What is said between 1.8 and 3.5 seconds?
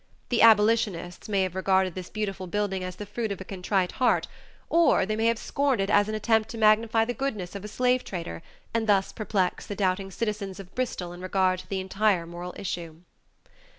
this beautiful building as the fruit of a